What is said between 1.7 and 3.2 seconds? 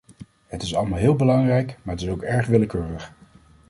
maar het is ook erg willekeurig.